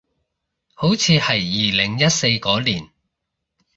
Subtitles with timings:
[0.73, 2.89] 好似係二零一四嗰年